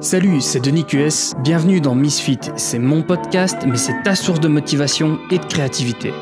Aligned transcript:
Salut, 0.00 0.42
c'est 0.42 0.60
Denis 0.60 0.84
QS, 0.84 1.34
bienvenue 1.42 1.80
dans 1.80 1.94
Misfit. 1.94 2.38
C'est 2.56 2.78
mon 2.78 3.02
podcast, 3.02 3.56
mais 3.66 3.78
c'est 3.78 4.02
ta 4.02 4.14
source 4.14 4.40
de 4.40 4.48
motivation 4.48 5.18
et 5.30 5.38
de 5.38 5.44
créativité. 5.46 6.12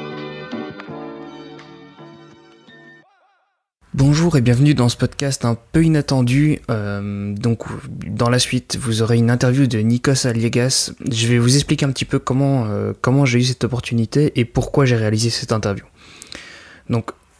Bonjour 3.92 4.37
et 4.37 4.42
bienvenue 4.42 4.74
dans 4.74 4.88
ce 4.88 4.96
podcast 4.96 5.45
un 5.45 5.56
peu 5.72 5.82
inattendu. 5.82 6.60
Euh, 6.71 7.34
donc, 7.34 7.64
dans 8.07 8.30
la 8.30 8.39
suite, 8.39 8.79
vous 8.80 9.02
aurez 9.02 9.16
une 9.16 9.30
interview 9.30 9.66
de 9.66 9.79
Nikos 9.79 10.25
Aliegas. 10.25 10.93
Je 11.11 11.27
vais 11.27 11.38
vous 11.38 11.56
expliquer 11.56 11.84
un 11.84 11.91
petit 11.91 12.04
peu 12.04 12.20
comment, 12.20 12.66
euh, 12.66 12.93
j'ai 13.25 13.41
eu 13.41 13.45
cette 13.45 13.64
opportunité 13.64 14.38
et 14.38 14.45
pourquoi 14.45 14.84
j'ai 14.84 14.96
réalisé 14.96 15.30
cette 15.30 15.50
interview. 15.50 15.84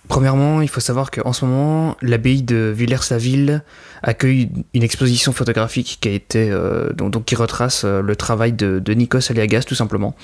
Premièrement, 0.09 0.61
il 0.61 0.69
faut 0.69 0.81
savoir 0.81 1.11
qu'en 1.11 1.33
ce 1.33 1.45
moment, 1.45 1.97
l'abbaye 2.03 2.43
de 2.43 2.73
Villers-la-Ville 2.77 3.63
accueille 4.03 4.51
une 4.75 4.83
exposition 4.83 5.33
photographique 5.33 5.99
qui 6.01 6.09
a 6.09 6.39
euh, 6.39 6.93
donc, 6.93 7.25
qui 7.25 7.35
retrace 7.35 7.85
euh, 7.85 8.03
le 8.03 8.15
travail 8.15 8.53
de, 8.53 8.83
Nikos 8.93 9.31
Aliagas 9.31 9.63
tout 9.63 9.75
simplement. 9.75 10.15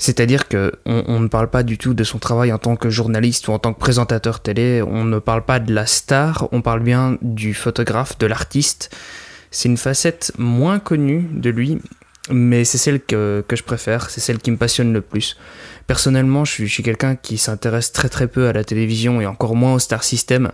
C'est-à-dire 0.00 0.46
que 0.46 0.72
on, 0.86 1.18
ne 1.18 1.26
parle 1.26 1.50
pas 1.50 1.64
du 1.64 1.76
tout 1.76 1.92
de 1.92 2.04
son 2.04 2.20
travail 2.20 2.52
en 2.52 2.58
tant 2.58 2.76
que 2.76 2.88
journaliste 2.88 3.48
ou 3.48 3.52
en 3.52 3.58
tant 3.58 3.72
que 3.74 3.80
présentateur 3.80 4.38
télé. 4.38 4.80
On 4.80 5.02
ne 5.02 5.18
parle 5.18 5.44
pas 5.44 5.58
de 5.58 5.74
la 5.74 5.86
star. 5.86 6.48
On 6.52 6.62
parle 6.62 6.80
bien 6.80 7.18
du 7.20 7.52
photographe, 7.52 8.16
de 8.18 8.26
l'artiste. 8.28 8.96
C'est 9.50 9.68
une 9.68 9.76
facette 9.76 10.30
moins 10.38 10.78
connue 10.78 11.28
de 11.32 11.50
lui, 11.50 11.78
mais 12.30 12.64
c'est 12.64 12.78
celle 12.78 13.00
que, 13.00 13.44
que 13.46 13.56
je 13.56 13.62
préfère. 13.62 14.10
C'est 14.10 14.20
celle 14.20 14.38
qui 14.38 14.50
me 14.50 14.56
passionne 14.56 14.92
le 14.92 15.00
plus. 15.00 15.36
Personnellement, 15.86 16.44
je 16.44 16.64
suis, 16.64 16.82
quelqu'un 16.82 17.16
qui 17.16 17.38
s'intéresse 17.38 17.92
très 17.92 18.08
très 18.08 18.28
peu 18.28 18.48
à 18.48 18.52
la 18.52 18.64
télévision 18.64 19.20
et 19.20 19.26
encore 19.26 19.56
moins 19.56 19.74
au 19.74 19.78
star 19.78 20.04
system. 20.04 20.50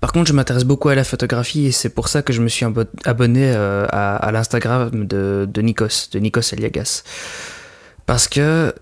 Par 0.00 0.12
contre, 0.12 0.28
je 0.28 0.32
m'intéresse 0.32 0.64
beaucoup 0.64 0.88
à 0.88 0.94
la 0.94 1.04
photographie 1.04 1.66
et 1.66 1.72
c'est 1.72 1.90
pour 1.90 2.08
ça 2.08 2.22
que 2.22 2.32
je 2.32 2.40
me 2.40 2.48
suis 2.48 2.66
abonné 3.04 3.52
euh, 3.54 3.86
à, 3.90 4.30
l'Instagram 4.32 5.06
de, 5.06 5.48
Nikos, 5.56 6.08
de 6.12 6.18
Nikos 6.18 6.52
Aliagas. 6.52 7.02
Parce 8.06 8.28
que 8.28 8.74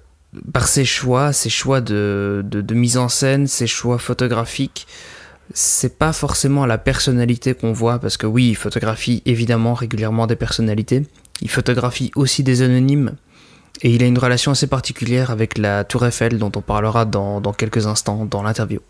par 0.53 0.69
ses 0.69 0.85
choix, 0.85 1.33
ses 1.33 1.51
choix 1.51 1.81
de, 1.81 2.45
de 2.45 2.75
mise 2.75 2.97
en 2.97 3.09
scène, 3.09 3.47
ses 3.47 3.67
choix 3.67 3.99
photographiques, 3.99 4.87
c'est 5.55 5.99
pas 5.99 6.13
forcément 6.13 6.67
la 6.67 6.79
personnalité 6.79 7.55
qu'on 7.55 7.73
voit, 7.73 7.99
parce 7.99 8.17
que 8.17 8.27
oui, 8.27 8.51
il 8.51 8.57
photographie 8.57 9.23
évidemment 9.25 9.75
régulièrement 9.75 10.27
des 10.27 10.37
personnalités, 10.37 11.05
il 11.43 11.51
photographie 11.51 12.11
aussi 12.15 12.43
des 12.43 12.63
anonymes, 12.63 13.17
et 13.83 13.95
il 13.95 14.03
a 14.03 14.07
une 14.07 14.19
relation 14.19 14.53
assez 14.53 14.67
particulière 14.67 15.31
avec 15.31 15.57
la 15.57 15.85
Tour 15.85 16.07
Eiffel 16.07 16.39
dont 16.39 16.53
on 16.57 16.61
parlera 16.61 17.05
dans, 17.05 17.41
quelques 17.53 17.87
instants 17.87 18.25
dans 18.25 18.43
l'interview. 18.43 18.81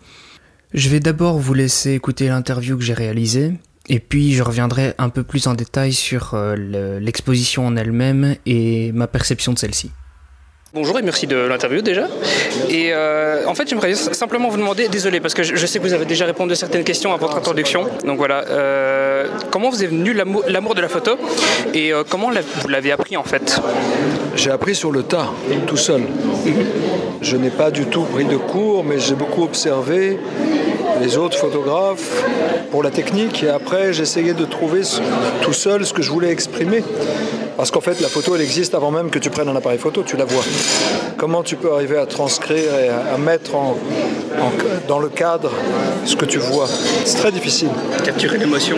Je 0.73 0.89
vais 0.89 1.01
d'abord 1.01 1.39
vous 1.39 1.55
laisser 1.55 1.93
écouter 1.93 2.29
l'interview 2.29 2.77
que 2.77 2.85
j'ai 2.85 2.95
réalisée, 2.95 3.53
et 3.89 4.01
puis 4.01 4.35
je 4.35 4.43
reviendrai 4.43 4.95
un 4.99 5.09
peu 5.09 5.23
plus 5.23 5.47
en 5.47 5.55
détail 5.55 5.93
sur 5.93 6.35
euh, 6.35 6.99
l'exposition 7.01 7.67
en 7.67 7.77
elle-même 7.77 8.37
et 8.47 8.93
ma 8.93 9.07
perception 9.07 9.53
de 9.53 9.59
celle-ci. 9.59 9.91
Bonjour 10.75 10.99
et 10.99 11.03
merci 11.03 11.27
de 11.27 11.35
l'interview 11.35 11.81
déjà. 11.81 12.09
Et 12.69 12.91
euh, 12.93 13.47
en 13.47 13.55
fait, 13.55 13.67
j'aimerais 13.67 13.95
simplement 13.95 14.51
vous 14.51 14.59
demander, 14.59 14.89
désolé 14.89 15.19
parce 15.19 15.33
que 15.33 15.43
je, 15.43 15.65
sais 15.65 15.79
que 15.79 15.85
vous 15.85 15.95
avez 15.95 16.05
déjà 16.05 16.27
répondu 16.27 16.53
à 16.53 16.57
certaines 16.57 16.85
questions 16.85 17.15
à 17.15 17.17
votre 17.17 17.39
introduction. 17.39 17.87
Donc 18.05 18.19
voilà, 18.19 18.45
euh, 18.51 19.29
comment 19.51 19.71
vous 19.71 19.83
est 19.83 19.87
venu 19.87 20.13
l'amour 20.13 20.75
de 20.75 20.83
la 20.83 20.89
photo 20.91 21.13
et 21.73 21.91
euh, 21.95 22.05
comment 22.07 22.31
vous 22.31 22.69
l'avez 22.69 22.93
appris 22.93 23.17
en 23.17 23.25
fait? 23.25 23.63
J'ai 24.37 24.51
appris 24.51 24.75
sur 24.75 24.93
le 24.93 25.05
tas, 25.05 25.33
tout 25.67 25.79
seul. 25.79 26.03
Je 27.23 27.37
n'ai 27.39 27.51
pas 27.51 27.71
du 27.71 27.87
tout 27.87 28.03
pris 28.03 28.27
de 28.27 28.37
cours, 28.37 28.85
mais 28.85 28.99
j'ai 28.99 29.15
beaucoup 29.15 29.45
observé 29.45 30.19
les 31.01 31.17
autres 31.17 31.39
photographes 31.39 32.25
pour 32.71 32.83
la 32.83 32.91
technique 32.91 33.43
et 33.43 33.49
après 33.49 33.95
j'essayais 33.95 34.35
de 34.35 34.45
trouver 34.45 34.83
tout 35.41 35.55
seul 35.55 35.87
ce 35.87 35.95
que 35.95 36.03
je 36.03 36.11
voulais 36.11 36.31
exprimer. 36.31 36.83
Parce 37.59 37.73
qu'en 37.73 37.81
fait, 37.81 38.01
la 38.01 38.06
photo, 38.06 38.37
elle 38.37 38.41
existe 38.41 38.77
avant 38.77 38.92
même 38.92 39.11
que 39.11 39.19
tu 39.19 39.31
prennes 39.31 39.48
un 39.48 39.56
appareil 39.56 39.81
photo, 39.81 40.05
tu 40.06 40.17
la 40.17 40.25
vois. 40.25 40.45
Comment 41.17 41.42
tu 41.42 41.56
peux 41.56 41.73
arriver 41.73 41.99
à 41.99 42.06
transcrire 42.06 42.72
et 42.78 42.88
à, 42.88 43.19
mettre 43.19 43.50
dans 44.87 45.00
le 45.00 45.09
cadre 45.09 45.50
ce 46.05 46.15
que 46.15 46.25
tu 46.25 46.38
vois? 46.38 46.69
C'est 47.05 47.16
très 47.16 47.33
difficile. 47.33 47.71
Capturer 48.05 48.38
l'émotion. 48.38 48.77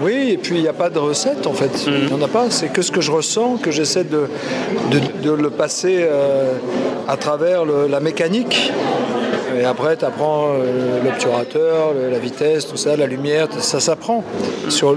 Oui, 0.00 0.30
et 0.30 0.38
puis 0.38 0.56
il 0.56 0.62
n'y 0.62 0.68
a 0.68 0.72
pas 0.72 0.88
de 0.88 0.98
recette 0.98 1.46
en 1.46 1.52
fait. 1.52 1.66
Mm. 1.66 1.92
Il 1.94 2.06
n'y 2.06 2.12
en 2.14 2.22
a 2.22 2.28
pas. 2.28 2.46
C'est 2.48 2.68
que 2.68 2.80
ce 2.80 2.90
que 2.90 3.02
je 3.02 3.12
ressens, 3.12 3.58
que 3.58 3.70
j'essaie 3.70 4.04
de, 4.04 4.30
de, 4.90 5.30
le 5.30 5.50
passer 5.50 5.98
euh, 6.00 6.54
à 7.08 7.18
travers 7.18 7.66
la 7.66 8.00
mécanique 8.00 8.72
et 9.58 9.64
après, 9.64 9.96
tu 9.96 10.04
apprends 10.04 10.48
euh, 10.50 11.02
l'obturateur, 11.04 11.92
la 12.10 12.18
vitesse, 12.18 12.66
tout 12.66 12.76
ça, 12.76 12.96
la 12.96 13.06
lumière, 13.06 13.48
ça 13.58 13.80
s'apprend. 13.80 14.22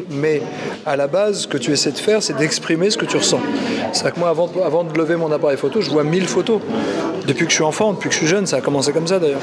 Mais 0.10 0.42
à 0.86 0.96
la 0.96 1.08
base, 1.08 1.42
ce 1.42 1.48
que 1.48 1.58
tu 1.58 1.72
essaies 1.72 1.92
de 1.92 1.98
faire, 1.98 2.22
c'est 2.22 2.38
d'exprimer 2.38 2.90
ce 2.90 2.98
que 2.98 3.06
tu 3.06 3.18
ressens. 3.18 3.40
C'est 3.94 4.12
que 4.14 4.20
moi, 4.20 4.30
avant, 4.30 4.50
avant 4.66 4.84
de 4.84 4.98
lever 4.98 5.16
mon 5.16 5.32
appareil 5.32 5.58
photo, 5.58 5.82
je 5.82 5.90
vois 5.90 6.04
mille 6.04 6.28
photos. 6.28 6.60
Depuis 7.28 7.46
que 7.46 7.52
je 7.52 7.56
suis 7.56 7.64
enfant, 7.64 7.94
depuis 7.94 8.10
que 8.10 8.14
je 8.14 8.20
suis 8.20 8.28
jeune, 8.28 8.48
ça 8.48 8.58
a 8.58 8.62
commencé 8.62 8.92
comme 8.92 9.08
ça 9.08 9.20
d'ailleurs. 9.20 9.42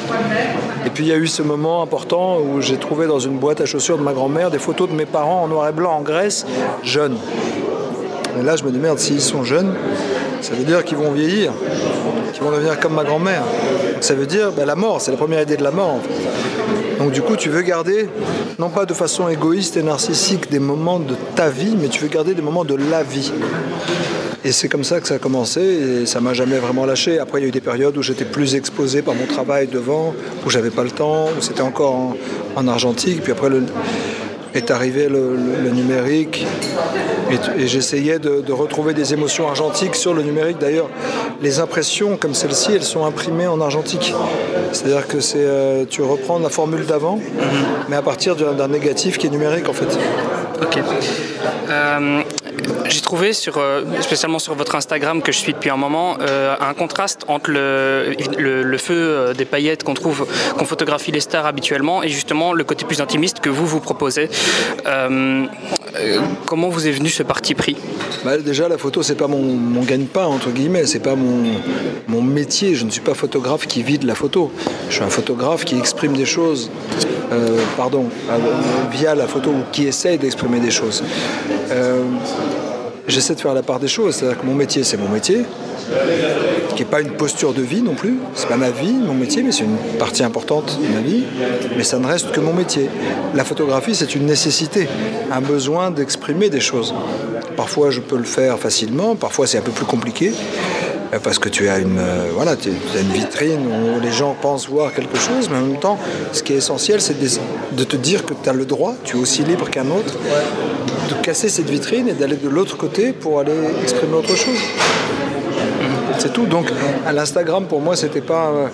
Et 0.85 0.91
puis 0.91 1.05
il 1.05 1.09
y 1.09 1.13
a 1.13 1.17
eu 1.17 1.27
ce 1.27 1.43
moment 1.43 1.83
important 1.83 2.39
où 2.39 2.61
j'ai 2.61 2.77
trouvé 2.77 3.07
dans 3.07 3.21
une 3.21 3.39
boîte 3.39 3.61
à 3.61 3.67
chaussures 3.67 3.97
de 3.97 4.03
ma 4.03 4.13
grand-mère 4.13 4.51
des 4.51 4.59
photos 4.59 4.89
de 4.89 4.95
mes 4.95 5.07
parents 5.07 5.45
en 5.45 5.49
noir 5.49 5.69
et 5.69 5.73
blanc 5.73 5.93
en 5.93 6.01
Grèce, 6.01 6.47
jeunes. 6.83 7.17
Et 8.39 8.43
là, 8.43 8.57
je 8.57 8.65
me 8.65 8.71
dis 8.71 8.79
merde, 8.79 8.99
s'ils 8.99 9.21
sont 9.21 9.45
jeunes, 9.45 9.73
ça 10.41 10.55
veut 10.55 10.65
dire 10.65 10.85
qu'ils 10.85 10.99
vont 10.99 11.13
vieillir, 11.13 11.53
qu'ils 12.33 12.43
vont 12.43 12.51
devenir 12.51 12.79
comme 12.81 12.95
ma 12.95 13.05
grand-mère. 13.05 13.43
Ça 14.07 14.15
veut 14.15 14.27
dire 14.27 14.53
ben, 14.53 14.65
la 14.67 14.77
mort, 14.77 15.01
c'est 15.01 15.11
la 15.11 15.17
première 15.17 15.43
idée 15.43 15.57
de 15.57 15.65
la 15.65 15.73
mort. 15.73 15.99
Donc 17.01 17.11
du 17.11 17.23
coup, 17.23 17.35
tu 17.35 17.49
veux 17.49 17.63
garder, 17.63 18.09
non 18.57 18.69
pas 18.69 18.87
de 18.87 18.95
façon 18.95 19.29
égoïste 19.29 19.77
et 19.77 19.83
narcissique, 19.83 20.49
des 20.49 20.61
moments 20.61 21.01
de 21.01 21.17
ta 21.35 21.49
vie, 21.49 21.75
mais 21.77 21.89
tu 21.89 22.03
veux 22.03 22.09
garder 22.09 22.33
des 22.33 22.41
moments 22.41 22.65
de 22.65 22.77
la 22.77 23.03
vie. 23.03 23.33
Et 24.45 24.53
c'est 24.53 24.69
comme 24.69 24.85
ça 24.85 25.01
que 25.01 25.09
ça 25.09 25.15
a 25.15 25.19
commencé 25.19 25.61
et 25.61 26.07
ça 26.07 26.21
m'a 26.21 26.35
jamais 26.35 26.59
vraiment 26.59 26.87
lâché. 26.87 27.19
Après, 27.19 27.41
il 27.41 27.43
y 27.43 27.47
a 27.47 27.49
eu 27.49 27.51
des 27.51 27.61
périodes 27.61 27.97
où 27.99 28.03
j'étais 28.03 28.25
plus 28.25 28.55
exposé 28.55 29.03
par 29.03 29.17
mon 29.17 29.27
travail 29.27 29.67
devant, 29.67 30.15
où 30.47 30.51
j'avais 30.51 30.71
pas 30.71 30.85
le 30.85 30.93
temps, 30.93 31.27
où 31.37 31.43
c'était 31.43 31.63
encore 31.63 31.97
en, 31.97 32.17
en 32.55 32.69
argentique. 32.69 33.23
Puis 33.23 33.33
après, 33.33 33.49
le, 33.49 33.65
est 34.57 34.71
arrivé 34.71 35.09
le, 35.09 35.71
numérique 35.71 36.47
et, 37.31 37.67
j'essayais 37.67 38.19
de, 38.19 38.53
retrouver 38.53 38.95
des 38.95 39.13
émotions 39.13 39.49
argentiques 39.49 39.95
sur 39.95 40.15
le 40.15 40.23
numérique. 40.23 40.59
D'ailleurs, 40.59 40.89
les 41.43 41.61
impressions 41.61 42.17
comme 42.17 42.35
celle-ci, 42.35 42.73
elles 42.73 42.83
sont 42.83 43.05
imprimées 43.05 43.47
en 43.47 43.61
argentique. 43.61 44.15
C'est-à-dire 44.73 45.07
que 45.07 45.21
c'est, 45.21 45.39
euh, 45.39 45.85
tu 45.89 46.03
reprends 46.03 46.39
la 46.39 46.49
formule 46.49 46.87
d'avant, 46.87 47.17
mhm. 47.17 47.23
mais 47.89 47.97
à 47.97 48.03
partir 48.03 48.37
d'un 48.37 48.69
négatif 48.69 49.19
qui 49.19 49.27
est 49.27 49.31
numérique 49.31 49.69
en 49.69 49.73
fait. 49.73 49.99
Ok. 50.63 50.79
Euh, 51.69 52.23
j'ai 52.89 53.01
trouvé, 53.01 53.33
sur, 53.33 53.59
euh, 53.59 53.83
spécialement 54.01 54.39
sur 54.39 54.55
votre 54.55 54.75
Instagram 54.75 55.23
que 55.23 55.33
je 55.33 55.39
suis 55.39 55.53
depuis 55.53 55.71
un 55.71 55.77
moment, 55.77 56.19
euh, 56.21 56.55
un 56.61 56.75
contraste 56.75 57.25
entre 57.29 57.51
le, 57.51 58.79
feu 58.79 59.33
des 59.37 59.45
paillettes 59.45 59.83
qu'on 59.83 59.95
trouve, 59.95 60.27
qu'on 60.57 60.65
photographie 60.65 61.11
les 61.11 61.21
stars 61.21 61.47
habituellement, 61.47 62.03
et 62.03 62.09
justement 62.09 62.53
le 62.53 62.65
côté 62.65 62.85
plus 62.85 63.01
intimiste 63.01 63.41
que 63.41 63.49
vous 63.49 63.67
vous 63.67 63.81
proposez. 63.81 64.29
comment 66.47 66.69
vous 66.69 66.87
est 66.87 66.93
venu 66.93 67.09
ce 67.09 67.23
parti 67.23 67.55
pris? 67.55 67.77
Bah, 68.25 68.39
Déjà, 68.39 68.69
la 68.69 68.79
photo, 68.79 69.03
c'est 69.03 69.15
pas 69.15 69.29
mon, 69.29 69.83
gagne-pain 69.83 70.27
entre 70.27 70.51
guillemets, 70.51 70.87
c'est 70.87 71.01
pas 71.01 71.15
mon, 71.17 72.23
métier. 72.23 72.75
Je 72.75 72.85
ne 72.85 72.91
suis 72.91 73.01
pas 73.01 73.15
photographe 73.15 73.67
qui 73.67 73.83
vide 73.83 74.03
la 74.03 74.15
photo. 74.15 74.51
Je 74.89 74.95
suis 74.95 75.05
un 75.05 75.11
photographe 75.11 75.65
qui 75.65 75.79
exprime 75.79 76.15
des 76.15 76.27
choses, 76.27 76.71
pardon, 77.77 78.07
via 78.91 79.15
la 79.15 79.27
photo, 79.27 79.53
qui 79.73 79.87
essaye 79.87 80.19
d'exprimer 80.19 80.61
des 80.61 80.71
choses. 80.71 81.03
Euh, 81.71 82.03
j'essaie 83.09 83.35
de 83.35 83.41
faire 83.41 83.55
la 83.55 83.63
part 83.63 83.81
des 83.81 83.89
choses. 83.89 84.17
C'est-à-dire 84.17 84.41
que 84.41 84.47
mon 84.47 84.55
métier, 84.55 84.85
c'est 84.85 84.97
mon 84.97 85.09
métier, 85.09 85.45
qui 86.75 86.83
n'est 86.83 86.89
pas 86.89 87.01
une 87.01 87.13
posture 87.13 87.53
de 87.53 87.63
vie 87.63 87.83
non 87.83 87.95
plus. 87.95 88.19
C'est 88.35 88.49
pas 88.49 88.57
ma 88.57 88.71
vie, 88.71 88.93
mon 88.93 89.15
métier, 89.15 89.43
mais 89.43 89.53
c'est 89.53 89.65
une 89.65 89.79
partie 89.99 90.23
importante 90.23 90.79
de 90.81 90.95
ma 90.95 91.01
vie. 91.01 91.25
Mais 91.77 91.85
ça 91.85 91.99
ne 91.99 92.07
reste 92.07 92.33
que 92.33 92.41
mon 92.41 92.53
métier. 92.53 92.89
La 93.35 93.45
photographie, 93.45 93.95
c'est 93.95 94.15
une 94.15 94.27
nécessité, 94.27 94.89
un 95.33 95.41
besoin 95.41 95.91
d'exprimer 95.91 96.51
des 96.51 96.61
choses. 96.61 96.95
Parfois, 97.57 97.91
je 97.91 98.01
peux 98.01 98.19
le 98.19 98.25
faire 98.25 98.59
facilement, 98.59 99.17
parfois, 99.17 99.47
c'est 99.47 99.59
un 99.59 99.63
peu 99.63 99.73
plus 99.73 99.87
compliqué. 99.87 100.33
Euh, 101.17 101.19
parce 101.23 101.39
que 101.39 101.49
tu 101.49 101.69
as 101.69 101.79
une, 101.79 101.99
euh, 101.99 102.31
voilà, 102.35 102.57
tu 102.57 102.71
as 102.71 103.01
une 103.01 103.13
vitrine 103.13 103.67
où 103.67 104.01
les 104.01 104.13
gens 104.13 104.37
pensent 104.41 104.69
voir 104.69 104.93
quelque 104.93 105.19
chose, 105.19 105.49
mais 105.51 105.59
en 105.59 105.63
même 105.63 105.79
temps, 105.81 105.99
ce 106.33 106.43
qui 106.43 106.53
est 106.53 106.57
essentiel, 106.57 107.01
c'est 107.01 107.17
de, 107.19 107.85
te 107.85 107.97
dire 107.97 108.25
que 108.25 108.35
tu 108.41 108.49
as 108.49 108.53
le 108.53 108.65
droit, 108.65 108.95
tu 109.05 109.17
es 109.17 109.21
aussi 109.21 109.43
libre 109.43 109.69
qu'un 109.71 109.91
autre, 109.91 110.15
de 111.09 111.15
casser 111.23 111.49
cette 111.49 111.71
vitrine 111.71 112.09
et 112.09 112.13
d'aller 112.13 112.37
de 112.37 112.49
l'autre 112.49 112.77
côté 112.77 113.13
pour 113.13 113.41
aller 113.41 113.53
exprimer 113.83 114.15
autre 114.15 114.35
chose. 114.37 114.59
C'est 116.19 116.33
tout. 116.33 116.47
Donc 116.47 116.67
à 117.07 117.13
l'Instagram, 117.13 117.67
pour 117.67 117.81
moi, 117.81 117.95
c'était 117.95 118.21
pas, 118.21 118.47
euh, 118.47 118.67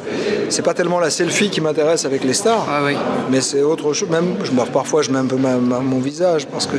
c'est 0.49 0.63
pas 0.63 0.75
tellement 0.75 1.01
la 1.01 1.11
selfie 1.11 1.51
qui 1.51 1.61
m'intéresse 1.61 2.05
avec 2.05 2.25
les 2.25 2.35
stars, 2.35 2.67
ah 2.69 2.81
mais 3.31 3.41
c'est 3.41 3.63
autre 3.63 3.93
chose. 3.93 4.09
Même, 4.11 4.37
je, 4.45 4.51
parfois, 4.71 5.03
je 5.03 5.11
mets 5.11 5.19
un 5.19 5.27
peu 5.27 5.37
mon 5.37 5.99
visage 5.99 6.47
parce 6.47 6.67
que 6.67 6.77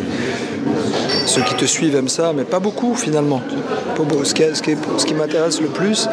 ceux 1.25 1.41
qui 1.41 1.55
te 1.55 1.65
suivent 1.65 1.95
aiment 1.95 2.09
ça, 2.09 2.33
mais 2.35 2.43
pas 2.43 2.59
beaucoup 2.59 2.95
finalement. 2.95 3.41
Ce 4.23 4.33
qui, 4.33 4.43
ce 4.97 5.05
qui 5.05 5.13
m'intéresse 5.13 5.61
le 5.61 5.67
plus, 5.67 6.07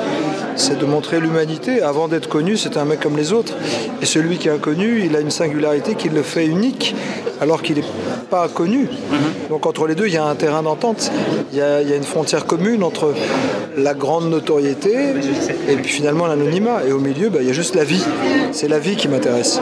c'est 0.56 0.78
de 0.78 0.84
montrer 0.84 1.20
l'humanité. 1.20 1.82
Avant 1.82 2.08
d'être 2.08 2.28
connu, 2.28 2.56
c'est 2.56 2.76
un 2.76 2.84
mec 2.84 3.00
comme 3.00 3.16
les 3.16 3.32
autres. 3.32 3.54
Et 4.02 4.06
celui 4.06 4.38
qui 4.38 4.48
est 4.48 4.52
inconnu, 4.52 5.02
il 5.04 5.16
a 5.16 5.20
une 5.20 5.30
singularité 5.30 5.94
qui 5.94 6.08
le 6.08 6.22
fait 6.22 6.46
unique 6.46 6.94
alors 7.40 7.62
qu'il 7.62 7.76
n'est 7.76 7.84
pas 8.30 8.48
connu. 8.48 8.88
Donc 9.48 9.66
entre 9.66 9.86
les 9.86 9.94
deux, 9.94 10.06
il 10.06 10.14
y 10.14 10.18
a 10.18 10.24
un 10.24 10.34
terrain 10.34 10.62
d'entente, 10.62 11.10
il 11.52 11.58
y, 11.58 11.62
a, 11.62 11.80
il 11.80 11.88
y 11.88 11.92
a 11.92 11.96
une 11.96 12.04
frontière 12.04 12.46
commune 12.46 12.82
entre 12.84 13.14
la 13.76 13.94
grande 13.94 14.28
notoriété 14.30 15.14
et 15.68 15.76
puis 15.76 15.90
finalement 15.90 16.26
l'anonymat. 16.26 16.82
Et 16.86 16.92
au 16.92 16.98
milieu, 16.98 17.30
bah, 17.30 17.38
il 17.40 17.46
y 17.46 17.50
a 17.50 17.54
juste 17.54 17.74
la 17.74 17.84
vie. 17.84 18.04
C'est 18.52 18.68
la 18.68 18.78
vie 18.78 18.96
qui 18.96 19.08
m'intéresse. 19.08 19.60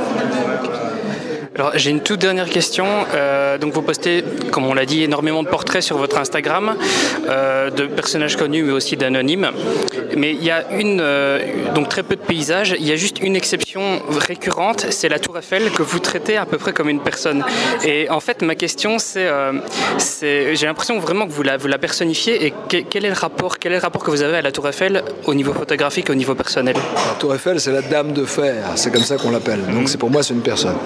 Alors 1.54 1.72
j'ai 1.74 1.90
une 1.90 2.00
toute 2.00 2.20
dernière 2.20 2.48
question. 2.48 2.86
Euh, 3.14 3.47
donc 3.60 3.72
vous 3.72 3.82
postez, 3.82 4.24
comme 4.50 4.66
on 4.66 4.74
l'a 4.74 4.86
dit, 4.86 5.02
énormément 5.02 5.42
de 5.42 5.48
portraits 5.48 5.82
sur 5.82 5.98
votre 5.98 6.18
Instagram, 6.18 6.76
euh, 7.28 7.70
de 7.70 7.86
personnages 7.86 8.36
connus 8.36 8.62
mais 8.62 8.72
aussi 8.72 8.96
d'anonymes. 8.96 9.50
Mais 10.16 10.32
il 10.32 10.42
y 10.44 10.50
a 10.50 10.64
une, 10.72 11.00
euh, 11.00 11.40
donc 11.74 11.88
très 11.88 12.02
peu 12.02 12.16
de 12.16 12.20
paysages. 12.20 12.74
Il 12.78 12.86
y 12.86 12.92
a 12.92 12.96
juste 12.96 13.20
une 13.20 13.36
exception 13.36 14.00
récurrente, 14.28 14.86
c'est 14.90 15.08
la 15.08 15.18
Tour 15.18 15.38
Eiffel 15.38 15.70
que 15.70 15.82
vous 15.82 15.98
traitez 15.98 16.36
à 16.36 16.46
peu 16.46 16.58
près 16.58 16.72
comme 16.72 16.88
une 16.88 17.00
personne. 17.00 17.44
Et 17.84 18.08
en 18.10 18.20
fait, 18.20 18.42
ma 18.42 18.54
question, 18.54 18.98
c'est, 18.98 19.26
euh, 19.26 19.52
c'est 19.98 20.54
j'ai 20.56 20.66
l'impression 20.66 20.98
vraiment 20.98 21.26
que 21.26 21.32
vous 21.32 21.42
la, 21.42 21.56
vous 21.56 21.68
la 21.68 21.78
personnifiez. 21.78 22.46
Et 22.46 22.50
que- 22.68 22.78
quel 22.88 23.04
est 23.04 23.08
le 23.10 23.14
rapport, 23.14 23.58
quel 23.58 23.72
est 23.72 23.76
le 23.76 23.82
rapport 23.82 24.02
que 24.04 24.10
vous 24.10 24.22
avez 24.22 24.36
à 24.38 24.42
la 24.42 24.52
Tour 24.52 24.68
Eiffel 24.68 25.02
au 25.26 25.34
niveau 25.34 25.52
photographique, 25.52 26.10
au 26.10 26.14
niveau 26.14 26.34
personnel? 26.34 26.76
La 26.76 27.14
Tour 27.18 27.34
Eiffel, 27.34 27.60
c'est 27.60 27.72
la 27.72 27.82
dame 27.82 28.12
de 28.12 28.24
fer, 28.24 28.54
c'est 28.76 28.92
comme 28.92 29.02
ça 29.02 29.16
qu'on 29.16 29.30
l'appelle. 29.30 29.60
Donc 29.72 29.88
c'est 29.88 29.98
pour 29.98 30.10
moi, 30.10 30.22
c'est 30.22 30.34
une 30.34 30.40
personne. 30.42 30.76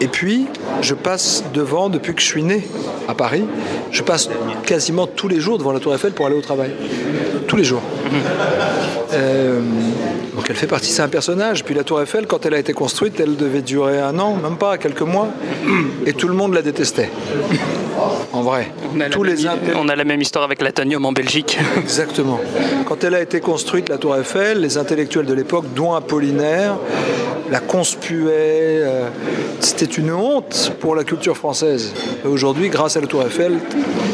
Et 0.00 0.08
puis, 0.08 0.46
je 0.80 0.94
passe 0.94 1.44
devant 1.54 1.88
depuis 1.88 2.12
que 2.14 2.20
je 2.20 2.26
suis 2.26 2.42
né 2.42 2.66
à 3.06 3.14
Paris. 3.14 3.44
Je 3.92 4.02
passe 4.02 4.28
quasiment 4.66 5.06
tous 5.06 5.28
les 5.28 5.38
jours 5.38 5.58
devant 5.58 5.72
la 5.72 5.78
Tour 5.78 5.94
Eiffel 5.94 6.10
pour 6.12 6.26
aller 6.26 6.34
au 6.34 6.40
travail. 6.40 6.72
Tous 7.46 7.56
les 7.56 7.62
jours. 7.64 7.82
Euh, 9.14 9.60
donc 10.34 10.46
elle 10.48 10.56
fait 10.56 10.66
partie, 10.66 10.90
c'est 10.90 11.02
un 11.02 11.08
personnage. 11.08 11.64
Puis 11.64 11.74
la 11.74 11.84
Tour 11.84 12.00
Eiffel, 12.00 12.26
quand 12.26 12.46
elle 12.46 12.54
a 12.54 12.58
été 12.58 12.72
construite, 12.72 13.20
elle 13.20 13.36
devait 13.36 13.62
durer 13.62 14.00
un 14.00 14.18
an, 14.18 14.36
même 14.36 14.56
pas, 14.56 14.78
quelques 14.78 15.02
mois. 15.02 15.28
Et 16.06 16.12
tout 16.14 16.28
le 16.28 16.34
monde 16.34 16.54
la 16.54 16.62
détestait. 16.62 17.10
En 18.32 18.42
vrai. 18.42 18.68
on 18.94 19.00
a, 19.00 19.04
la 19.04 19.10
Tous 19.10 19.22
même, 19.22 19.34
les 19.34 19.46
intellectuels. 19.46 19.76
on 19.80 19.88
a 19.88 19.96
la 19.96 20.04
même 20.04 20.20
histoire 20.20 20.44
avec 20.44 20.62
l'Atonium 20.62 21.04
en 21.04 21.12
Belgique. 21.12 21.58
Exactement. 21.78 22.40
Quand 22.86 23.02
elle 23.04 23.14
a 23.14 23.20
été 23.20 23.40
construite, 23.40 23.88
la 23.88 23.98
Tour 23.98 24.16
Eiffel, 24.16 24.60
les 24.60 24.78
intellectuels 24.78 25.26
de 25.26 25.34
l'époque, 25.34 25.64
dont 25.74 25.92
Apollinaire, 25.94 26.76
la 27.50 27.60
conspuaient. 27.60 28.80
euh, 28.82 29.08
C'était 29.60 29.84
une 29.86 30.12
honte 30.12 30.72
pour 30.80 30.94
la 30.94 31.04
culture 31.04 31.36
française. 31.36 31.92
Et 32.24 32.28
Aujourd'hui, 32.28 32.68
grâce 32.70 32.96
à 32.96 33.00
la 33.00 33.06
Tour 33.06 33.22
Eiffel, 33.22 33.58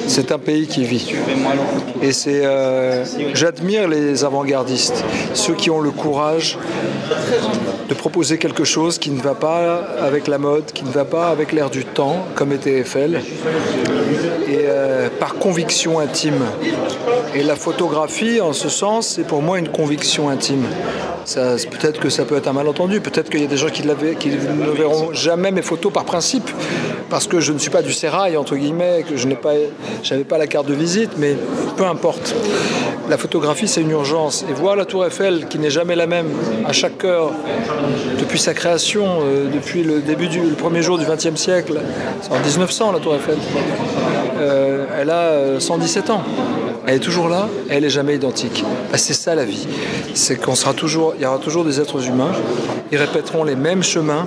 c'est 0.06 0.32
un 0.32 0.38
pays 0.38 0.66
qui 0.66 0.84
vit. 0.84 1.12
Et 2.02 2.12
c'est, 2.12 2.44
euh, 2.44 3.04
j'admire 3.34 3.88
les 3.88 4.24
avant-gardistes, 4.24 5.04
ceux 5.34 5.54
qui 5.54 5.70
ont 5.70 5.80
le 5.80 5.90
courage 5.90 6.58
de 7.88 7.94
proposer 7.94 8.38
quelque 8.38 8.64
chose 8.64 8.98
qui 8.98 9.10
ne 9.10 9.20
va 9.20 9.34
pas 9.34 9.82
avec 10.00 10.26
la 10.28 10.38
mode, 10.38 10.66
qui 10.72 10.84
ne 10.84 10.90
va 10.90 11.04
pas 11.04 11.28
avec 11.28 11.52
l'air 11.52 11.70
du 11.70 11.84
temps, 11.84 12.26
comme 12.34 12.52
était 12.52 12.78
Eiffel, 12.80 13.20
et 14.46 14.64
euh, 14.66 15.08
par 15.18 15.34
conviction 15.34 15.98
intime. 15.98 16.40
Et 17.34 17.42
la 17.42 17.56
photographie, 17.56 18.40
en 18.40 18.52
ce 18.52 18.68
sens, 18.68 19.08
c'est 19.08 19.26
pour 19.26 19.42
moi 19.42 19.58
une 19.58 19.68
conviction 19.68 20.28
intime. 20.28 20.64
Peut-être 21.34 22.00
que 22.00 22.08
ça 22.08 22.24
peut 22.24 22.36
être 22.36 22.48
un 22.48 22.52
malentendu, 22.52 23.00
peut-être 23.00 23.28
qu'il 23.30 23.40
y 23.40 23.44
a 23.44 23.48
des 23.48 23.56
gens 23.56 23.68
qui, 23.68 23.86
ne 23.86 24.70
verront 24.72 25.12
jamais 25.12 25.50
mes 25.50 25.62
photos 25.62 25.92
par 25.92 26.04
principe, 26.04 26.48
parce 27.10 27.26
que 27.26 27.40
je 27.40 27.52
ne 27.52 27.58
suis 27.58 27.70
pas 27.70 27.82
du 27.82 27.92
sérail, 27.92 28.36
entre 28.36 28.56
guillemets, 28.56 29.04
que 29.08 29.16
je 29.16 29.26
n'ai 29.26 29.36
pas, 29.36 30.38
la 30.38 30.46
carte 30.46 30.66
de 30.66 30.74
visite, 30.74 31.12
mais 31.18 31.36
peu 31.76 31.84
importe. 31.84 32.34
La 33.08 33.16
photographie, 33.16 33.68
c'est 33.68 33.80
une 33.80 33.90
urgence. 33.90 34.44
Et 34.50 34.52
voir 34.52 34.76
la 34.76 34.84
Tour 34.84 35.06
Eiffel, 35.06 35.46
qui 35.48 35.58
n'est 35.58 35.70
jamais 35.70 35.96
la 35.96 36.06
même, 36.06 36.28
à 36.66 36.72
chaque 36.72 37.04
heure, 37.04 37.32
depuis 38.18 38.38
sa 38.38 38.52
création, 38.52 39.20
euh, 39.22 39.48
depuis 39.52 39.82
le 39.82 40.00
début 40.00 40.28
du 40.28 40.40
premier 40.58 40.82
jour 40.82 40.98
du 40.98 41.06
XXe 41.06 41.36
siècle, 41.36 41.80
c'est 42.20 42.32
en 42.32 42.40
1900 42.40 42.92
la 42.92 42.98
Tour 42.98 43.14
Eiffel, 43.14 43.36
Euh, 44.40 44.86
elle 45.00 45.10
a 45.10 45.22
euh, 45.32 45.60
117 45.60 46.10
ans. 46.10 46.22
Elle 46.88 46.94
est 46.94 47.00
toujours 47.00 47.28
là, 47.28 47.50
elle 47.68 47.82
n'est 47.82 47.90
jamais 47.90 48.14
identique. 48.14 48.64
Bah, 48.90 48.96
c'est 48.96 49.12
ça 49.12 49.34
la 49.34 49.44
vie. 49.44 49.68
C'est 50.14 50.36
qu'on 50.36 50.54
sera 50.54 50.72
toujours, 50.72 51.12
il 51.18 51.22
y 51.22 51.26
aura 51.26 51.36
toujours 51.36 51.62
des 51.62 51.78
êtres 51.78 52.02
humains. 52.08 52.32
Ils 52.90 52.96
répéteront 52.96 53.44
les 53.44 53.56
mêmes 53.56 53.82
chemins, 53.82 54.26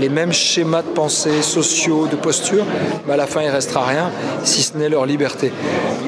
les 0.00 0.08
mêmes 0.08 0.32
schémas 0.32 0.82
de 0.82 0.88
pensée, 0.88 1.42
sociaux, 1.42 2.08
de 2.10 2.16
posture. 2.16 2.64
Mais 3.06 3.12
à 3.12 3.16
la 3.16 3.28
fin, 3.28 3.42
il 3.42 3.50
restera 3.50 3.86
rien, 3.86 4.10
si 4.42 4.62
ce 4.62 4.76
n'est 4.76 4.88
leur 4.88 5.06
liberté. 5.06 5.52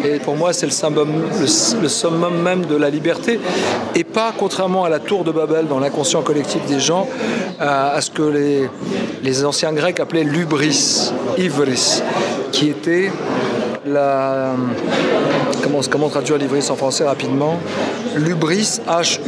Et 0.05 0.19
pour 0.19 0.35
moi, 0.35 0.53
c'est 0.53 0.67
le 0.67 0.73
summum, 0.73 1.09
le, 1.41 1.89
summum 1.89 2.43
même 2.43 2.67
de 2.67 2.75
la 2.75 2.91
liberté, 2.91 3.39
et 3.95 4.03
pas 4.03 4.35
contrairement 4.37 4.83
à 4.83 4.89
la 4.89 4.99
tour 4.99 5.23
de 5.23 5.31
Babel 5.31 5.69
dans 5.69 5.79
l'inconscient 5.79 6.23
collectif 6.23 6.67
des 6.67 6.81
gens, 6.81 7.09
à, 7.61 7.91
à 7.91 8.01
ce 8.01 8.11
que 8.11 8.23
les, 8.23 8.69
les 9.23 9.45
anciens 9.45 9.73
Grecs 9.73 10.01
appelaient 10.01 10.25
l'ubris, 10.25 11.13
ivris, 11.39 12.03
qui 12.51 12.69
était 12.69 13.13
la 13.95 14.55
comment, 15.63 15.81
comment 15.91 16.09
traduire 16.11 16.37
l'ivris 16.39 16.69
en 16.71 16.77
français 16.77 17.05
rapidement 17.05 17.59
L'ubris, 18.17 18.81
H-U-B-R-I-S 18.87 19.25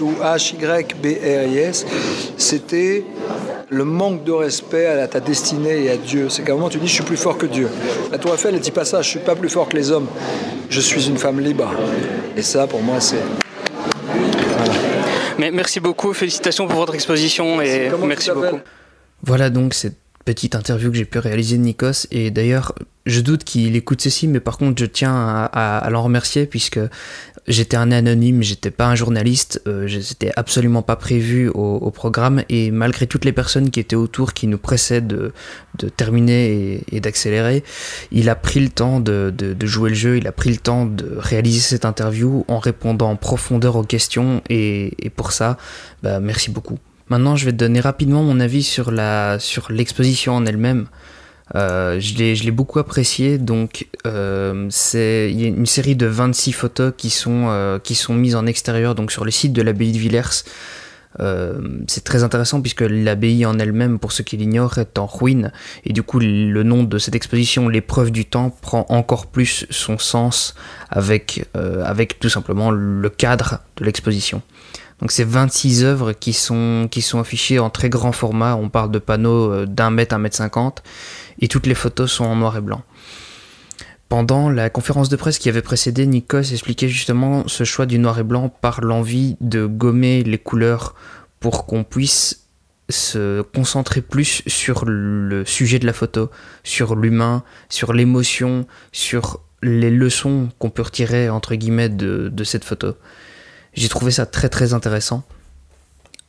ou 0.00 0.12
H-Y-B-R-I-S, 0.22 1.86
c'était 2.36 3.04
le 3.68 3.84
manque 3.84 4.24
de 4.24 4.32
respect 4.32 4.86
à 4.86 5.06
ta 5.06 5.20
destinée 5.20 5.84
et 5.84 5.90
à 5.90 5.96
Dieu. 5.96 6.28
C'est 6.28 6.42
qu'à 6.42 6.52
un 6.52 6.56
moment 6.56 6.68
tu 6.68 6.78
dis 6.78 6.88
je 6.88 6.94
suis 6.94 7.04
plus 7.04 7.16
fort 7.16 7.38
que 7.38 7.46
Dieu. 7.46 7.68
La 8.10 8.18
Tour 8.18 8.34
Eiffel, 8.34 8.54
elle 8.54 8.60
dit 8.60 8.70
pas 8.70 8.84
ça, 8.84 9.02
je 9.02 9.08
suis 9.08 9.20
pas 9.20 9.36
plus 9.36 9.48
fort 9.48 9.68
que 9.68 9.76
les 9.76 9.90
hommes, 9.90 10.08
je 10.68 10.80
suis 10.80 11.06
une 11.08 11.18
femme 11.18 11.38
libre. 11.40 11.70
Et 12.36 12.42
ça, 12.42 12.66
pour 12.66 12.82
moi, 12.82 13.00
c'est. 13.00 13.22
Mais 15.38 15.50
merci 15.50 15.80
beaucoup, 15.80 16.12
félicitations 16.12 16.66
pour 16.66 16.76
votre 16.76 16.94
exposition 16.94 17.62
et 17.62 17.90
merci 18.04 18.28
t'appelles 18.28 18.42
beaucoup. 18.42 18.60
Voilà 19.22 19.50
donc 19.50 19.74
cette 19.74 19.96
petite 20.30 20.54
interview 20.54 20.92
que 20.92 20.96
j'ai 20.96 21.04
pu 21.04 21.18
réaliser 21.18 21.58
de 21.58 21.62
Nikos. 21.62 22.06
Et 22.12 22.30
d'ailleurs, 22.30 22.72
je 23.04 23.20
doute 23.20 23.42
qu'il 23.42 23.74
écoute 23.74 24.00
ceci, 24.00 24.28
mais 24.28 24.38
par 24.38 24.58
contre, 24.58 24.80
je 24.80 24.86
tiens 24.86 25.12
à, 25.12 25.88
l'en 25.90 26.02
remercier 26.04 26.46
puisque 26.46 26.78
j'étais 27.48 27.76
un 27.76 27.90
anonyme, 27.90 28.40
j'étais 28.40 28.70
pas 28.70 28.86
un 28.86 28.94
journaliste, 28.94 29.60
euh, 29.66 29.88
c'était 30.00 30.30
absolument 30.36 30.82
pas 30.82 30.94
prévu 30.94 31.48
au, 31.48 31.90
programme. 31.90 32.44
Et 32.48 32.70
malgré 32.70 33.08
toutes 33.08 33.24
les 33.24 33.32
personnes 33.32 33.70
qui 33.70 33.80
étaient 33.80 33.96
autour, 33.96 34.32
qui 34.32 34.46
nous 34.46 34.58
pressaient 34.58 35.00
de, 35.00 35.32
terminer 35.96 36.84
et, 36.92 37.00
d'accélérer, 37.00 37.64
il 38.12 38.28
a 38.28 38.36
pris 38.36 38.60
le 38.60 38.68
temps 38.68 39.00
de, 39.00 39.34
jouer 39.64 39.90
le 39.90 39.96
jeu, 39.96 40.16
il 40.18 40.28
a 40.28 40.32
pris 40.32 40.50
le 40.50 40.58
temps 40.58 40.86
de 40.86 41.16
réaliser 41.18 41.58
cette 41.58 41.84
interview 41.84 42.44
en 42.46 42.60
répondant 42.60 43.10
en 43.10 43.16
profondeur 43.16 43.74
aux 43.74 43.82
questions. 43.82 44.42
Et, 44.48 44.94
et 45.04 45.10
pour 45.10 45.32
ça, 45.32 45.58
bah, 46.04 46.20
merci 46.20 46.52
beaucoup. 46.52 46.78
Maintenant, 47.10 47.34
je 47.34 47.44
vais 47.44 47.52
te 47.52 47.56
donner 47.56 47.80
rapidement 47.80 48.22
mon 48.22 48.38
avis 48.38 48.62
sur 48.62 48.92
la 48.92 49.38
sur 49.40 49.72
l'exposition 49.72 50.36
en 50.36 50.46
elle-même. 50.46 50.86
Euh, 51.56 51.98
je 51.98 52.14
l'ai 52.44 52.50
beaucoup 52.52 52.78
apprécié. 52.78 53.36
Donc, 53.36 53.88
euh, 54.06 54.68
il 54.94 55.40
y 55.40 55.44
a 55.44 55.48
une 55.48 55.66
série 55.66 55.96
de 55.96 56.06
26 56.06 56.52
photos 56.52 56.92
qui 56.96 57.10
sont 57.10 57.46
euh, 57.48 57.80
qui 57.80 57.96
sont 57.96 58.14
mises 58.14 58.36
en 58.36 58.46
extérieur, 58.46 58.94
donc 58.94 59.10
sur 59.10 59.24
le 59.24 59.32
site 59.32 59.52
de 59.52 59.60
l'abbaye 59.60 59.90
de 59.92 59.98
Villers. 59.98 60.44
C'est 61.88 62.04
très 62.04 62.22
intéressant 62.22 62.60
puisque 62.60 62.82
l'abbaye 62.82 63.44
en 63.44 63.58
elle-même, 63.58 63.98
pour 63.98 64.12
ceux 64.12 64.22
qui 64.22 64.36
l'ignorent, 64.36 64.78
est 64.78 64.96
en 64.96 65.06
ruine. 65.06 65.52
Et 65.84 65.92
du 65.92 66.04
coup, 66.04 66.20
le 66.20 66.62
nom 66.62 66.84
de 66.84 66.98
cette 66.98 67.16
exposition, 67.16 67.68
l'épreuve 67.68 68.12
du 68.12 68.24
temps, 68.24 68.56
prend 68.62 68.86
encore 68.88 69.26
plus 69.26 69.66
son 69.70 69.98
sens 69.98 70.54
avec, 70.88 71.44
avec 71.54 72.20
tout 72.20 72.28
simplement 72.28 72.70
le 72.70 73.08
cadre 73.10 73.58
de 73.76 73.84
l'exposition. 73.84 74.40
Donc 75.00 75.12
c'est 75.12 75.24
26 75.24 75.84
œuvres 75.84 76.12
qui 76.12 76.32
sont, 76.32 76.88
qui 76.90 77.00
sont 77.00 77.20
affichées 77.20 77.58
en 77.58 77.70
très 77.70 77.88
grand 77.88 78.12
format, 78.12 78.54
on 78.56 78.68
parle 78.68 78.90
de 78.90 78.98
panneaux 78.98 79.52
euh, 79.52 79.66
d'un 79.66 79.90
mètre, 79.90 80.14
un 80.14 80.18
mètre 80.18 80.36
cinquante, 80.36 80.82
et 81.40 81.48
toutes 81.48 81.66
les 81.66 81.74
photos 81.74 82.10
sont 82.10 82.24
en 82.24 82.36
noir 82.36 82.56
et 82.56 82.60
blanc. 82.60 82.82
Pendant 84.10 84.50
la 84.50 84.70
conférence 84.70 85.08
de 85.08 85.16
presse 85.16 85.38
qui 85.38 85.48
avait 85.48 85.62
précédé, 85.62 86.04
Nikos 86.04 86.52
expliquait 86.52 86.88
justement 86.88 87.46
ce 87.46 87.64
choix 87.64 87.86
du 87.86 87.98
noir 87.98 88.18
et 88.18 88.24
blanc 88.24 88.48
par 88.48 88.80
l'envie 88.80 89.36
de 89.40 89.66
gommer 89.66 90.24
les 90.24 90.38
couleurs 90.38 90.94
pour 91.38 91.64
qu'on 91.64 91.84
puisse 91.84 92.48
se 92.88 93.42
concentrer 93.42 94.02
plus 94.02 94.42
sur 94.48 94.84
le 94.84 95.44
sujet 95.44 95.78
de 95.78 95.86
la 95.86 95.92
photo, 95.92 96.28
sur 96.64 96.96
l'humain, 96.96 97.44
sur 97.68 97.92
l'émotion, 97.92 98.66
sur 98.90 99.40
les 99.62 99.90
leçons 99.90 100.48
qu'on 100.58 100.70
peut 100.70 100.82
retirer 100.82 101.30
entre 101.30 101.54
guillemets 101.54 101.88
de, 101.88 102.28
de 102.32 102.44
cette 102.44 102.64
photo. 102.64 102.96
J'ai 103.74 103.88
trouvé 103.88 104.10
ça 104.10 104.26
très 104.26 104.48
très 104.48 104.74
intéressant. 104.74 105.22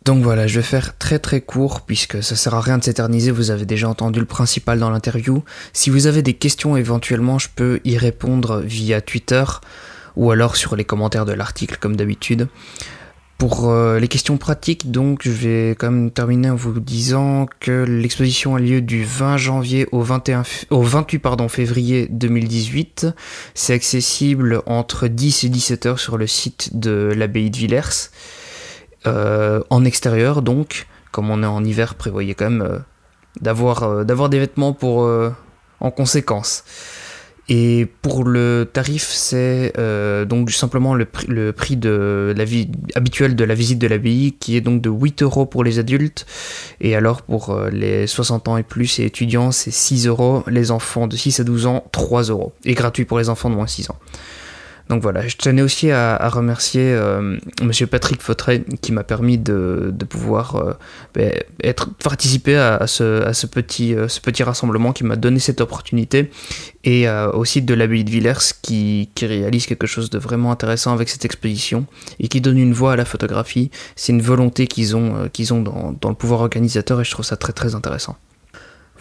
Donc 0.03 0.23
voilà, 0.23 0.47
je 0.47 0.55
vais 0.55 0.65
faire 0.65 0.97
très 0.97 1.19
très 1.19 1.41
court 1.41 1.81
puisque 1.81 2.23
ça 2.23 2.35
sert 2.35 2.55
à 2.55 2.61
rien 2.61 2.79
de 2.79 2.83
s'éterniser, 2.83 3.29
vous 3.29 3.51
avez 3.51 3.65
déjà 3.65 3.87
entendu 3.87 4.19
le 4.19 4.25
principal 4.25 4.79
dans 4.79 4.89
l'interview. 4.89 5.43
Si 5.73 5.91
vous 5.91 6.07
avez 6.07 6.23
des 6.23 6.33
questions 6.33 6.75
éventuellement, 6.75 7.37
je 7.37 7.49
peux 7.55 7.79
y 7.83 7.97
répondre 7.97 8.61
via 8.61 8.99
Twitter 9.01 9.43
ou 10.15 10.31
alors 10.31 10.55
sur 10.55 10.75
les 10.75 10.85
commentaires 10.85 11.25
de 11.25 11.33
l'article 11.33 11.77
comme 11.79 11.95
d'habitude. 11.95 12.47
Pour 13.41 13.71
euh, 13.71 13.97
les 13.97 14.07
questions 14.07 14.37
pratiques, 14.37 14.91
donc, 14.91 15.21
je 15.23 15.31
vais 15.31 15.69
quand 15.71 15.89
même 15.89 16.11
terminer 16.11 16.51
en 16.51 16.55
vous 16.55 16.79
disant 16.79 17.47
que 17.59 17.71
l'exposition 17.87 18.55
a 18.55 18.59
lieu 18.59 18.81
du 18.83 19.03
20 19.03 19.37
janvier 19.37 19.87
au, 19.91 20.03
21 20.03 20.43
f- 20.43 20.65
au 20.69 20.83
28 20.83 21.17
pardon, 21.17 21.49
février 21.49 22.07
2018. 22.11 23.07
C'est 23.55 23.73
accessible 23.73 24.61
entre 24.67 25.07
10 25.07 25.45
et 25.45 25.49
17 25.49 25.85
heures 25.87 25.99
sur 25.99 26.19
le 26.19 26.27
site 26.27 26.77
de 26.79 27.11
l'abbaye 27.17 27.49
de 27.49 27.57
Villers. 27.57 28.11
Euh, 29.07 29.61
en 29.71 29.85
extérieur, 29.85 30.43
donc, 30.43 30.85
comme 31.11 31.31
on 31.31 31.41
est 31.41 31.47
en 31.47 31.63
hiver, 31.65 31.95
prévoyez 31.95 32.35
quand 32.35 32.51
même 32.51 32.61
euh, 32.61 32.77
d'avoir 33.41 34.05
d'avoir 34.05 34.29
des 34.29 34.37
vêtements 34.37 34.73
pour 34.73 35.09
en 35.79 35.89
conséquence. 35.89 36.63
Et 37.49 37.87
pour 38.01 38.23
le 38.23 38.69
tarif, 38.71 39.03
c'est 39.03 39.73
euh, 39.77 40.25
donc 40.25 40.51
simplement 40.51 40.95
le, 40.95 41.05
prix, 41.05 41.79
habituel 42.95 43.35
de 43.35 43.43
la 43.43 43.55
visite 43.55 43.79
de 43.79 43.87
l'abbaye, 43.87 44.33
qui 44.39 44.55
est 44.55 44.61
donc 44.61 44.81
de 44.81 44.89
8 44.89 45.23
euros 45.23 45.45
pour 45.45 45.63
les 45.63 45.79
adultes. 45.79 46.25
Et 46.79 46.95
alors 46.95 47.23
pour 47.23 47.49
euh, 47.49 47.69
les 47.69 48.07
60 48.07 48.47
ans 48.47 48.57
et 48.57 48.63
plus 48.63 48.99
et 48.99 49.05
étudiants, 49.05 49.51
c'est 49.51 49.71
6 49.71 50.07
euros. 50.07 50.43
Les 50.47 50.71
enfants 50.71 51.07
de 51.07 51.15
6 51.17 51.39
à 51.39 51.43
12 51.43 51.65
ans, 51.65 51.83
3 51.91 52.23
euros. 52.23 52.53
Et 52.63 52.73
gratuit 52.73 53.05
pour 53.05 53.19
les 53.19 53.29
enfants 53.29 53.49
de 53.49 53.55
moins 53.55 53.67
6 53.67 53.89
ans. 53.89 53.97
Donc 54.91 55.01
voilà, 55.03 55.25
je 55.25 55.37
tenais 55.37 55.61
aussi 55.61 55.89
à, 55.89 56.27
remercier 56.27 56.81
euh, 56.83 57.37
Monsieur 57.61 57.87
Patrick 57.87 58.21
Fautret 58.21 58.65
qui 58.81 58.91
m'a 58.91 59.05
permis 59.05 59.37
de, 59.37 59.93
pouvoir 60.09 60.57
euh, 60.57 60.73
ben, 61.15 61.31
être 61.63 61.91
participer 62.03 62.57
à, 62.57 62.85
ce, 62.87 63.45
petit, 63.45 63.95
euh, 63.95 64.09
ce 64.09 64.19
petit 64.19 64.43
rassemblement, 64.43 64.91
qui 64.91 65.05
m'a 65.05 65.15
donné 65.15 65.39
cette 65.39 65.61
opportunité, 65.61 66.29
et 66.83 67.07
aussi 67.09 67.61
de 67.61 67.73
l'abbaye 67.73 68.03
de 68.03 68.09
Villers 68.09 68.51
qui, 68.61 69.07
réalise 69.21 69.65
quelque 69.65 69.87
chose 69.87 70.09
de 70.09 70.19
vraiment 70.19 70.51
intéressant 70.51 70.91
avec 70.91 71.07
cette 71.07 71.23
exposition 71.23 71.85
et 72.19 72.27
qui 72.27 72.41
donne 72.41 72.57
une 72.57 72.73
voix 72.73 72.91
à 72.91 72.95
la 72.97 73.05
photographie. 73.05 73.71
C'est 73.95 74.11
une 74.11 74.21
volonté 74.21 74.67
qu'ils 74.67 74.97
ont, 74.97 75.29
qu'ils 75.31 75.53
ont 75.53 75.61
dans, 75.61 75.95
dans 76.01 76.09
le 76.09 76.15
pouvoir 76.15 76.41
organisateur 76.41 76.99
et 76.99 77.05
je 77.05 77.11
trouve 77.11 77.23
ça 77.23 77.37
très 77.37 77.53
très 77.53 77.75
intéressant. 77.75 78.17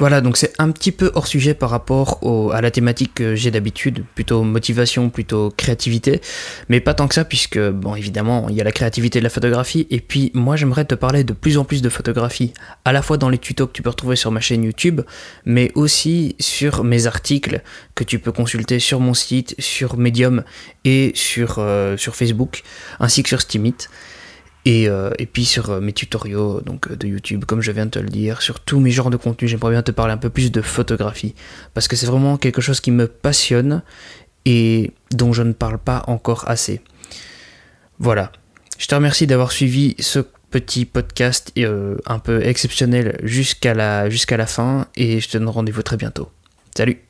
Voilà, 0.00 0.23
donc 0.23 0.38
c'est 0.38 0.54
un 0.59 0.71
petit 0.71 0.92
peu 0.92 1.12
hors 1.14 1.26
sujet 1.26 1.52
par 1.52 1.69
rapport 1.69 2.21
à 2.54 2.62
la 2.62 2.71
thématique 2.71 3.12
que 3.16 3.35
j'ai 3.35 3.50
d'habitude, 3.50 4.02
plutôt 4.14 4.42
motivation, 4.45 5.11
plutôt 5.11 5.52
créativité, 5.54 6.23
mais 6.71 6.80
pas 6.80 6.95
tant 6.95 7.07
que 7.07 7.14
ça 7.14 7.26
puisque, 7.26 7.59
bon, 7.59 7.95
évidemment, 7.95 8.49
il 8.49 8.57
y 8.57 8.62
a 8.62 8.64
la 8.64 8.73
créativité 8.73 9.19
de 9.19 9.25
la 9.25 9.28
photographie, 9.28 9.87
et 9.90 10.00
puis 10.00 10.30
moi 10.33 10.57
j'aimerais 10.57 10.87
te 10.87 10.95
parler 10.95 11.23
de 11.23 11.35
plus 11.35 11.59
en 11.59 11.64
plus 11.64 11.83
de 11.83 11.90
photographie, 11.90 12.54
à 12.87 12.92
la 12.92 13.02
fois 13.02 13.19
dans 13.19 13.28
les 13.28 13.37
tutos 13.37 13.66
que 13.66 13.73
tu 13.73 13.83
peux 13.83 13.90
retrouver 13.90 14.16
sur 14.16 14.30
ma 14.30 14.40
chaîne 14.40 14.64
YouTube, 14.64 15.02
mais 15.45 15.71
aussi 15.75 16.35
sur 16.40 16.83
mes 16.83 17.07
articles 17.07 17.61
que 17.95 18.02
tu 18.02 18.19
peux 18.19 18.33
consulter 18.33 18.78
sur 18.78 19.00
mon 19.00 19.12
site, 19.12 19.54
sur 19.59 19.99
Medium 19.99 20.45
et 20.87 21.12
sur, 21.14 21.57
euh, 21.59 21.99
Facebook, 21.99 22.62
ainsi 23.00 23.23
que 23.23 23.28
sur 23.28 23.42
Euh, 24.69 25.11
et, 25.19 25.26
puis 25.26 25.45
sur 25.45 25.71
euh, 25.71 25.81
mes 25.81 25.93
tutoriaux 25.93 26.61
donc, 26.61 26.88
euh, 26.88 26.97
de 26.97 27.07
YouTube, 27.07 27.45
comme 27.45 27.62
je 27.62 27.73
viens 27.73 27.87
de 27.87 27.90
te 27.90 27.99
le 27.99 28.09
dire, 28.09 28.43
sur 28.43 28.61
tous 28.61 28.79
mes 28.81 28.90
genres 28.90 29.11
de 29.11 29.17
contenus, 29.17 29.50
j'aimerais 29.50 29.71
bien 29.71 29.83
te 29.83 29.90
parler 29.90 30.12
un 30.12 30.19
peu 30.19 30.31
plus 30.31 30.52
de 30.52 30.61
photographie. 30.61 31.35
Parce 31.73 31.88
que 31.88 31.97
c'est 31.97 32.07
vraiment 32.07 32.37
quelque 32.37 32.61
chose 32.61 32.81
qui 32.81 32.90
me 32.90 33.07
passionne 33.07 33.83
et 34.45 34.93
dont 35.12 35.33
je 35.33 35.43
ne 35.43 35.52
parle 35.52 35.79
pas 35.79 36.05
encore 36.07 36.49
assez. 36.49 36.81
Voilà. 37.99 38.33
Je 38.79 38.87
te 38.87 38.95
remercie 38.95 39.26
d'avoir 39.26 39.52
suivi 39.52 39.95
ce 39.99 40.21
petit 40.50 40.85
podcast 40.85 41.52
un 42.07 42.19
peu 42.19 42.43
exceptionnel 42.45 43.19
jusqu'à 43.23 43.75
la, 43.75 44.09
jusqu'à 44.09 44.37
la 44.37 44.47
fin 44.47 44.88
et 44.97 45.21
je 45.21 45.29
te 45.29 45.38
donne 45.38 45.49
rendez-vous 45.49 45.83
très 45.83 45.97
bientôt. 45.97 46.31
Salut 46.75 47.10